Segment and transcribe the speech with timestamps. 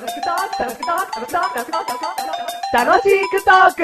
[0.00, 0.14] 楽し
[3.28, 3.82] くトーク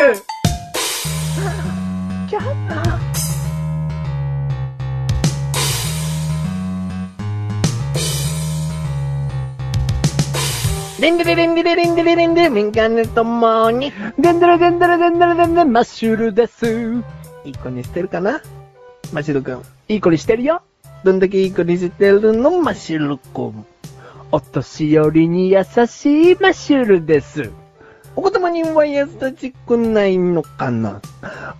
[10.99, 13.93] でんでれれんでれれんでれれんで、メガネともに。
[14.19, 17.05] でんでれでんでれでんでれでんでマッシュルです。
[17.45, 18.41] いい子にしてるかな
[19.13, 19.63] マシルくん。
[19.89, 20.63] いい子にしてるよ。
[21.05, 23.67] どんだけいい子にしてるのマシルくん。
[24.33, 27.51] お年寄りに優しいマッシュルです。
[28.17, 29.07] お子様には優
[29.39, 31.01] しくないのかな？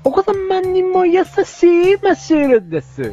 [0.05, 3.13] お子様にも優しいマッシュルです。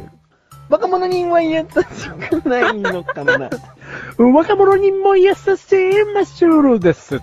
[0.68, 3.50] 若者には優しくないのかな？
[4.18, 5.44] 若者にも優しい
[6.14, 7.20] マッシュルです。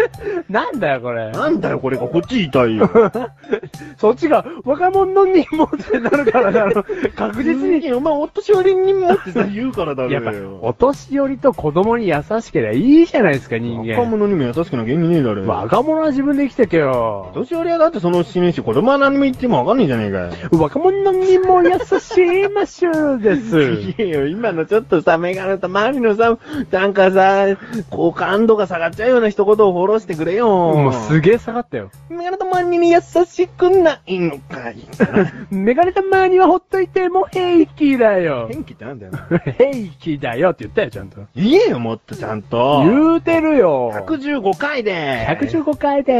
[0.50, 1.30] なんだよ、これ。
[1.30, 2.90] なんだよ、これがこっち痛いよ。
[3.96, 6.84] そっちが若者にもってなるからだろ。
[7.16, 7.76] 確実に。
[7.80, 13.96] に、お前お年寄りにもってさ、言うからだろやっぱよ。、お年寄りと子供に優しければいいじゃないですか、人間。
[13.96, 15.48] 若者にも優しくなきゃ意味ねえだろよ。
[15.48, 17.30] 若者は自分で生きてけよ。
[17.34, 20.30] 年寄りはだってそのうちねえし、子供は何も言ってもわかんねえじゃねえかよ。
[20.52, 23.60] 若者にも優しいマッシュルです。
[23.60, 26.36] いやいや、今のちょっとさ、メガネと周りのさ、
[26.70, 27.46] なんかさ、
[27.90, 30.48] 好感度が下がっちゃうような一言をフォローしてくれよ。
[30.48, 31.92] もうすげえ下がったよ。
[32.10, 34.76] メガネと周りに優しくないのかい。
[35.54, 38.48] メガネたまにはほっといても平気だよ。
[38.50, 39.12] 元気ってなんだよ。
[39.56, 41.20] 平気だよって言ったよ、ちゃんと。
[41.36, 42.82] 言えよ、もっとちゃんと。
[42.84, 43.92] 言うてるよ。
[43.94, 45.24] 115回で。
[45.28, 46.12] 115回で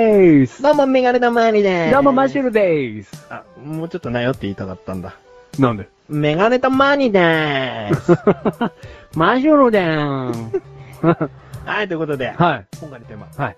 [0.43, 0.63] ーす。
[0.63, 1.91] どうも、メガネと周りで。
[1.91, 3.27] どうも、マッシュルでーす。
[3.31, 5.17] あ、もうちょっとなよって言いたかったんだ。
[5.59, 5.89] なんで？
[6.09, 8.13] メガネとマニでーす。
[9.19, 10.53] マッシュルでーん。
[11.67, 12.67] はい、ということで、はい。
[12.81, 13.27] 今回のテーマ。
[13.37, 13.57] はい。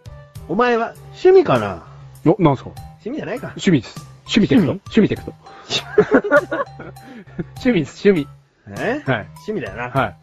[0.48, 1.83] お前は趣味かな？
[2.27, 2.70] お、なんすか？
[3.05, 3.48] 趣味じゃないか。
[3.48, 4.01] 趣味です。
[4.34, 5.09] 趣味テクト趣味？
[5.09, 5.33] テクト。
[7.56, 8.27] 趣味です、趣味。
[8.83, 9.03] え？
[9.06, 9.27] はい。
[9.47, 9.91] 趣味だよな。
[9.91, 10.17] はい。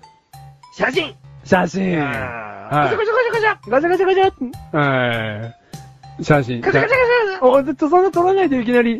[0.75, 1.95] 写真写真。
[1.97, 5.47] ガチャガチャガチャガチャガチャガチャガチャは
[6.19, 6.23] い。
[6.23, 6.61] 写真。
[6.61, 6.97] ガチャガチャ
[7.31, 8.99] ガチャお、ずっとそんな撮らないといきなり。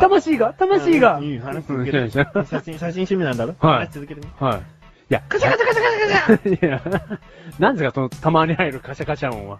[0.00, 1.18] 魂が、魂が。
[1.20, 2.10] いい話うん続けて。
[2.10, 2.24] 写
[2.64, 3.54] 真、写真趣味なんだろ？
[3.58, 4.26] はい話続けてみ。
[4.40, 4.60] はい。
[5.10, 6.82] いや、ガチャガチャガチャガチャガチャいや、
[7.58, 9.58] なんですか、その、たまに入るカシャカシャ音は。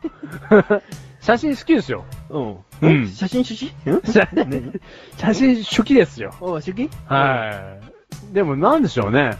[1.21, 2.05] 写真好きですよ。
[2.31, 2.56] うん。
[2.82, 4.03] うん写真趣旨ん？
[4.12, 4.81] 写何？
[5.16, 6.34] 写真初期ですよ。
[6.41, 7.78] お主義は
[8.31, 8.34] い。
[8.34, 9.37] でもなんでしょうね。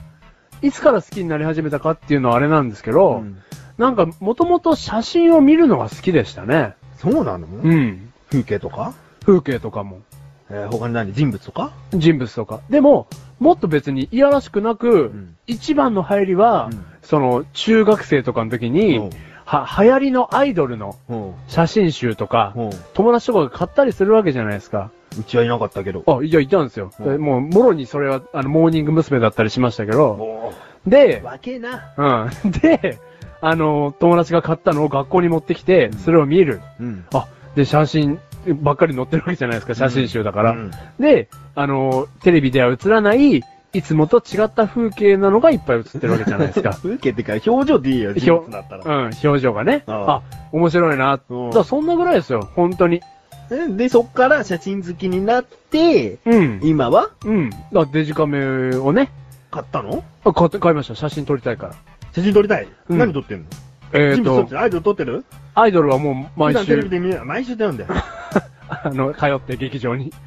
[0.63, 3.39] いつから好きになり始めたかっていうのはあれなんですけど、うん
[3.77, 6.75] なんか、もともと写真を見るのが好きでしたね。
[6.97, 7.49] そうなの？
[7.49, 8.13] うん。
[8.31, 8.95] 風景とか？
[9.27, 9.99] 風景とかも、
[10.49, 11.13] えー他に何？
[11.13, 11.73] 人物とか？
[11.93, 12.61] 人物とか。
[12.71, 13.09] でも、
[13.45, 19.11] もっと別にいやらしくなく、ん一番の入りは、うんその、中学生とかの時に、うん
[19.45, 21.35] は、流行りのアイドルのうん。
[21.49, 24.91] 写真集とか、うん友達とかが買ったりするわけじゃないですか。
[25.21, 26.03] うちはいなかったけど。
[26.07, 26.91] あ、いや、いたんですよ。
[26.99, 29.21] うんもう、もろにそれは、あの、モーニング娘。
[29.21, 30.55] だったりしましたけど、お
[30.87, 31.93] で、わけな。
[31.99, 32.51] うん。
[32.51, 32.99] で、
[33.43, 36.63] あの、友達が買ったのを学校に持ってきて、それを見る。
[36.81, 37.05] うん。
[37.13, 38.19] あ、で、写真
[38.53, 40.51] ばっかり載ってるわけじゃないですか、写真集だから。
[40.51, 46.71] うんで、あの、テレビでは映らない、いつもと違った風景なのがいっぱい映ってるわけじゃないですか。
[46.83, 49.11] 風景ってか、表情でいいよ、人物だったうん、ら。
[49.25, 49.83] 表情がね。
[49.87, 50.23] ああ
[50.53, 51.19] 面白いな。
[51.29, 53.01] うんだそんなぐらいですよ、本当に。
[53.51, 56.61] えで、そっから写真好きになって、うん。
[56.63, 57.11] 今は？
[57.25, 57.51] うん。
[57.73, 59.11] だデジカメをね、
[59.51, 60.03] 買ったの？
[60.25, 60.95] あ買って、買いました。
[60.95, 61.75] 写真撮りたいから。
[62.13, 62.69] 写真撮りたい？
[62.89, 63.47] うん何撮ってんの？
[63.93, 64.61] えっ、と人物撮って、る？
[64.61, 65.25] アイドル撮ってる？
[65.55, 67.25] アイドルはもう毎普段テレビ週、で見ない。
[67.25, 67.91] 毎週ってなんだよ。
[68.69, 70.13] あの、通って劇場に。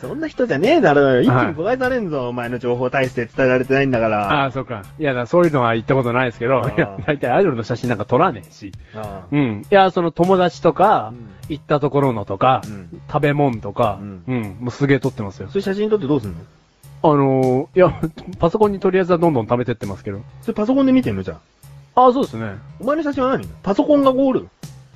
[0.00, 1.22] そんな人じゃねえだろよ。
[1.22, 4.42] 一気はいに誤解されんぞ、お前の情報大して伝えられてないんだから。
[4.42, 4.82] ああ、そうか。
[4.98, 8.72] いや、だからそういうのは言ったことないですけど、あーいや、大体アイドルの写真なんか撮らねえし。
[8.94, 9.62] ああうん。
[9.70, 15.48] いや、その友達とか、うん行ったところのとか、うん食べ物とか、うんうん、もうすげえ撮ってますよ。
[15.48, 16.38] それ写真撮ってどうすんの？
[17.04, 17.94] あのー、いや、
[18.40, 20.22] パソコンにとりあえずはどんどん貯めてってますけど。
[20.42, 21.22] それパソコンで見てんの？
[21.22, 21.38] じゃあ。
[21.96, 22.54] ああ、そうですね。
[22.78, 23.48] お前の写真は何？
[23.62, 24.48] パソコンがゴール？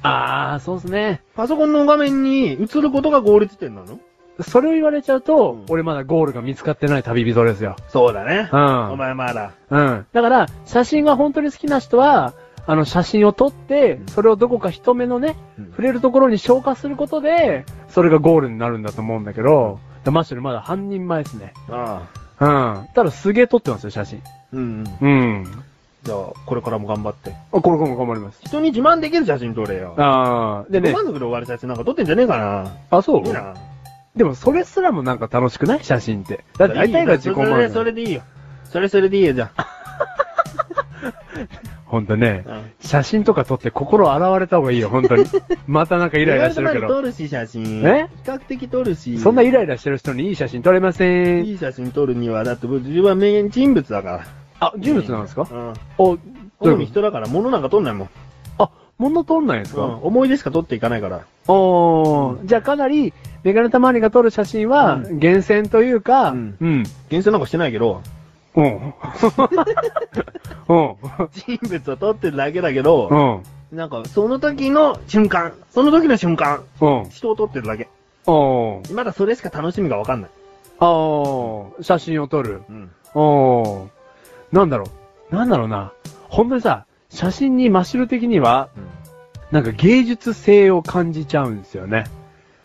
[0.02, 1.22] ああ、そうですね。
[1.34, 3.98] パソコンの画面に映ることがゴール地点なの？
[4.42, 7.76] それを言われちゃうと、うん俺まだゴールが見つかってない旅人ですよ。
[7.88, 8.48] そうだね。
[8.52, 9.52] うんお前まだ。
[9.70, 10.06] うん。
[10.12, 12.34] だから、写真が本当に好きな人は、
[12.66, 21.52] あの、写真を撮ってうん、それをどこか人目のね、うん触れるところに消化することで、それがゴールになるんだと思うんだけど、マッシュルまだ半人前ですね。
[21.68, 22.08] あ
[22.40, 22.72] うあ。
[22.82, 22.88] ん。
[22.94, 24.22] ただすげえ撮ってますよ、写真。
[24.52, 25.10] うんうん。
[25.10, 25.64] うん。
[26.02, 27.30] じゃあ、これからも頑張って。
[27.52, 28.40] あ、これからも頑張ります。
[28.42, 29.94] 人に自慢できる写真撮れよ。
[29.98, 32.72] ああ、でねご、満足で終わる写真なんか撮ってんじゃねえかな。
[32.90, 33.26] あ、そう？
[33.26, 33.54] いいな。
[34.16, 36.44] でもそれすらもなんか楽しくない写真って。
[36.58, 37.72] だって大体が自己満それ、足。
[37.74, 38.22] それでいいよ。
[38.64, 39.66] それそれでいいよ、じゃあ。
[41.84, 45.24] ほんとね、うん写真とか撮って心洗われた方がいいよ、ほんとに。
[45.68, 46.88] またなんかイライラしてるけど。
[46.88, 47.82] 撮るし、写真。
[47.84, 48.08] え？
[48.24, 49.18] 比較的撮るし。
[49.18, 51.44] そんなイライラしてる人にいい写真撮れません。
[51.44, 54.24] いい写真撮るには、だって自分は名人物だから。
[54.60, 55.46] あ、人物なんですか？
[55.50, 55.72] うん。
[55.98, 56.18] お、どう
[56.60, 58.08] 主いうこに人だから物なんか撮んないもん。
[58.08, 58.12] と
[58.58, 60.02] あ、物撮んないんですか、うん。
[60.02, 61.20] 思い出しか撮っていかないから。
[61.48, 63.12] おー、じゃあかなり、
[63.42, 66.84] メガネたまにが撮る写真は、う厳選というか、うんうん。
[67.08, 68.02] 厳選なんかしてないけど、
[68.54, 68.66] うん。
[70.68, 70.96] うん。
[71.32, 73.42] 人物を撮ってるだけだけど、
[73.72, 73.76] うん。
[73.76, 77.08] なんか、その時の瞬間、その時の瞬間、うん。
[77.08, 77.88] 人を撮ってるだけ。
[78.26, 78.94] おー。
[78.94, 80.30] まだそれしか楽しみがわかんない。
[80.80, 82.62] あー、写真を撮る。
[82.68, 82.90] うん。
[83.14, 83.99] おー。
[84.52, 84.86] なんだろ
[85.30, 85.34] う。
[85.34, 85.92] なんだろうな。
[86.28, 88.68] 本当にさ、写真にマッシュル的には、
[89.50, 92.04] なんか芸術性を感じちゃうんですよね。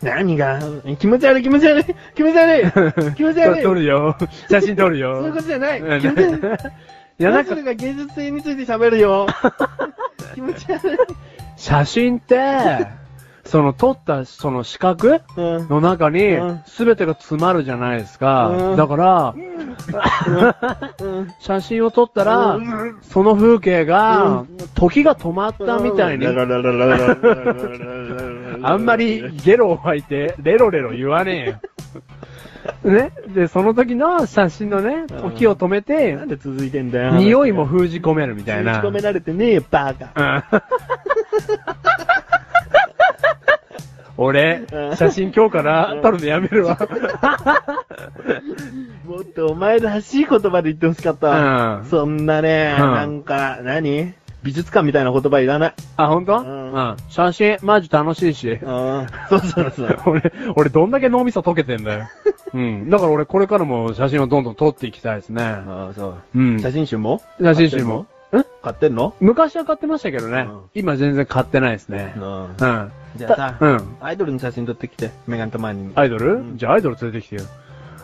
[0.02, 0.60] 何が、
[0.98, 1.84] 気持ち悪い気持ち悪い
[2.14, 4.16] 気持ち悪い 気持ち悪い撮るよ。
[4.50, 5.16] 写真撮るよ。
[5.18, 6.56] そういうことじゃないうん気持ち悪い
[7.18, 9.26] いや、なんかが芸術性について喋るよ。
[10.34, 10.98] 気持ち悪い。
[11.56, 12.86] 写真って、
[13.44, 15.68] その撮ったその四角うん。
[15.68, 18.48] の中にうん、すべてが詰まるじゃないですか。
[18.48, 19.55] うんだから、うん。
[21.40, 22.58] 写真を撮ったら、
[23.02, 24.44] その風景が、
[24.74, 26.26] 時が止まったみたいに、
[28.62, 28.84] あん。
[28.84, 31.60] まりゲロを吐いて、レロレロ言わねえよ。
[32.84, 36.28] ねで、その時の写真のね、時を止めてな、ん。
[36.28, 36.90] で続いてん。
[36.90, 37.12] だよ。
[37.14, 38.80] 匂いも封じ込めるみたいな。
[38.80, 40.10] 封じ込められてねえよ、バカ。
[44.18, 44.62] 俺、
[44.96, 46.78] 写真今日から撮るのやめるわ。
[49.16, 51.76] もっとお前らしい言葉で言ってほしかったわ。
[51.76, 54.12] うんそんなね、うんなんか、何？
[54.42, 55.74] 美術館みたいな言葉いらない。
[55.96, 56.96] あ、ほんとううんん。
[57.08, 58.50] 写真、マジ楽しいし。
[58.50, 59.06] うん。
[59.30, 59.98] そうそうそう。
[60.06, 62.08] 俺、俺どんだけ脳みそ溶けてんだよ。
[62.52, 62.90] うん。
[62.90, 65.42] だから俺これからも写真をどんどん撮っていきたいですね。
[65.42, 66.38] ああ、そう。
[66.38, 66.60] うん。
[66.60, 67.22] 写真集も？
[67.40, 68.00] 写真集も？
[68.00, 68.06] ん
[68.62, 69.14] 買ってんの？
[69.20, 70.60] 昔は買ってましたけどねうん。
[70.74, 72.12] 今全然買ってないですね。
[72.16, 72.92] うんうん。
[73.16, 73.96] じゃあさ、うん。
[74.02, 75.90] アイドルの写真撮ってきて、メガネたまに。
[75.94, 76.34] アイドル？
[76.34, 77.42] うんじゃあアイドル連れてきてよ。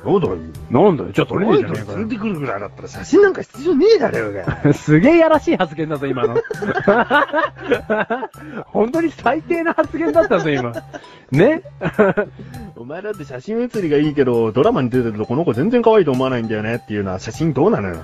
[0.04, 0.36] そうだよ。
[0.70, 1.10] なんだよ。
[1.12, 4.60] じゃあ撮れねえじゃねえか連れてくるぐらいだったら写真なんか必要ねえだろうが。
[4.64, 4.72] よ。
[4.72, 6.36] すげえやらしい発言だぞ、今の。
[8.66, 10.72] 本当に最低な発言だったぞ、今。
[11.30, 11.62] ね？
[12.76, 17.96] お前だって写真写りがいいけど、ドラマに出てるとこの子全然可愛いと思わないんだよねっていうのは写真どうなのよ。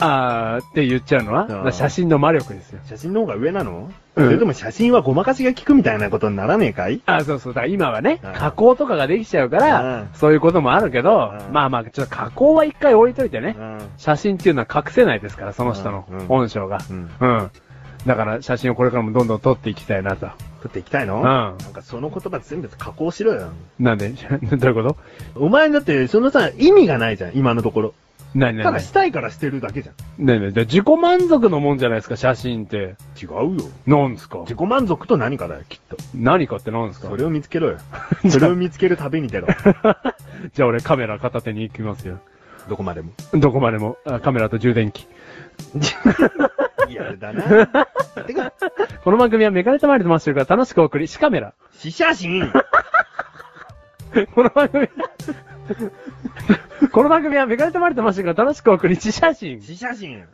[0.00, 1.72] あーって言っちゃうのは？
[1.72, 2.80] 写真の魔力ですよ。
[2.84, 7.00] 写真の方が上なの、うんそれとも写真はごまかしが効くみたいなことにならねえかい？
[7.06, 7.54] あ、そうそう。
[7.54, 13.54] だ今はねうん、加工とかができちゃうからうん、そういうこともあるけどう、んまあまあ、ちょっと加工は一回置いといてね。
[13.56, 13.78] うん。
[13.96, 16.78] 写真っていうのは隠せないですから、その人のうん本性が。
[16.90, 17.50] うんうん。
[18.06, 20.28] だから写真をこれからもどんどん撮っていきたいなと。
[20.62, 21.18] 撮っていきたいの？
[21.18, 23.50] うんなんかその言葉全部加工しろよ。
[23.78, 24.08] なんで？
[24.10, 24.96] どういうこと？
[25.36, 27.94] お前だってそのさ、意味がないじゃん、今のところ。
[28.38, 30.24] ただ何何したいからしてるだけじゃん。
[30.26, 32.96] ねえねえ、じゃあ自己満足のもんじゃないですか、写真って。
[33.20, 33.52] 違うよ。
[33.86, 34.38] なんですか？
[34.40, 35.96] 自己満足と何かだよ、きっと。
[36.14, 37.08] 何かって何ですか？
[37.08, 37.78] それを見つけろよ。
[38.30, 39.48] それを見つける旅に出ろ。
[40.54, 42.18] じゃあ俺カメラ片手に行きますよ。
[42.68, 43.12] どこまでも？
[43.34, 43.96] どこまでも？
[44.04, 45.06] あカメラと充電器。
[46.88, 47.42] リアルだな。
[48.26, 48.52] てか、
[49.02, 51.54] この番組はメガネたまりとマッシュルから楽しくお送り、シカメラ。
[51.72, 52.50] 死写真
[54.34, 54.88] この番組、
[56.92, 59.56] この番組はメガネとまりとマシンが楽しくお送り、自写真。
[59.56, 60.24] 自写真